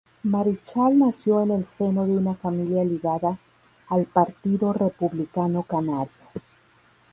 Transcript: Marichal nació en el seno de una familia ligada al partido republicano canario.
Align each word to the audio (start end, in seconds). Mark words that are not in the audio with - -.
Marichal 0.23 0.97
nació 0.97 1.43
en 1.43 1.51
el 1.51 1.63
seno 1.63 2.07
de 2.07 2.13
una 2.17 2.33
familia 2.33 2.83
ligada 2.83 3.37
al 3.89 4.05
partido 4.05 4.73
republicano 4.73 5.61
canario. 5.61 6.09